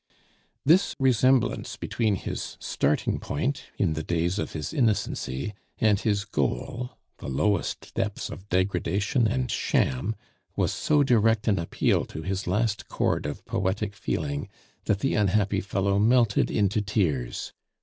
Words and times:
This 0.65 0.95
resemblance 0.97 1.77
between 1.77 2.15
his 2.15 2.57
starting 2.59 3.19
point, 3.19 3.65
in 3.77 3.93
the 3.93 4.01
days 4.01 4.39
of 4.39 4.53
his 4.53 4.73
innocency, 4.73 5.53
and 5.77 5.99
his 5.99 6.25
goal, 6.25 6.97
the 7.19 7.27
lowest 7.29 7.93
depths 7.93 8.31
of 8.31 8.49
degradation 8.49 9.27
and 9.27 9.51
sham, 9.51 10.15
was 10.55 10.73
so 10.73 11.03
direct 11.03 11.47
an 11.47 11.59
appeal 11.59 12.05
to 12.05 12.23
his 12.23 12.47
last 12.47 12.87
chord 12.87 13.27
of 13.27 13.45
poetic 13.45 13.93
feeling, 13.93 14.49
that 14.85 15.01
the 15.01 15.13
unhappy 15.13 15.61
fellow 15.61 15.99
melted 15.99 16.49
into 16.49 16.81
tears. 16.81 17.53